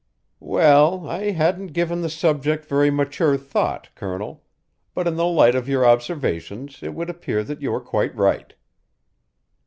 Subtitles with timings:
[0.39, 4.43] "Well, I hadn't given the subject very mature thought, Colonel,
[4.95, 8.55] but in the light of your observations it would appear that you are quite right."